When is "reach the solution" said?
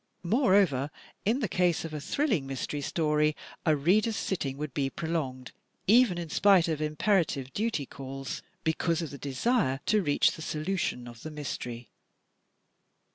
10.01-11.07